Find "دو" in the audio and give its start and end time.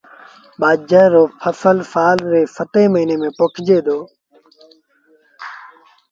3.85-3.97